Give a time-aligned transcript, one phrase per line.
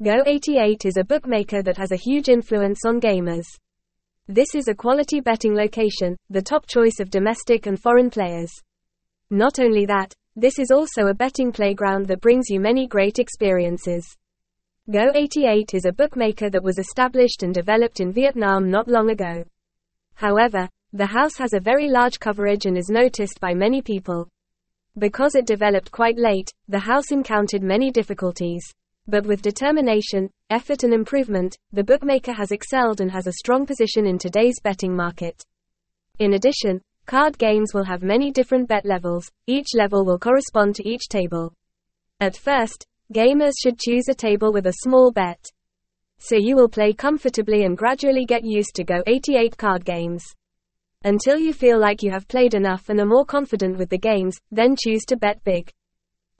[0.00, 3.46] Go88 is a bookmaker that has a huge influence on gamers.
[4.28, 8.52] This is a quality betting location, the top choice of domestic and foreign players.
[9.30, 14.06] Not only that, this is also a betting playground that brings you many great experiences.
[14.88, 19.42] Go88 is a bookmaker that was established and developed in Vietnam not long ago.
[20.14, 24.28] However, the house has a very large coverage and is noticed by many people.
[24.96, 28.62] Because it developed quite late, the house encountered many difficulties.
[29.10, 34.06] But with determination, effort, and improvement, the bookmaker has excelled and has a strong position
[34.06, 35.42] in today's betting market.
[36.18, 40.86] In addition, card games will have many different bet levels, each level will correspond to
[40.86, 41.54] each table.
[42.20, 45.42] At first, gamers should choose a table with a small bet.
[46.18, 50.26] So you will play comfortably and gradually get used to Go 88 card games.
[51.04, 54.36] Until you feel like you have played enough and are more confident with the games,
[54.50, 55.70] then choose to bet big.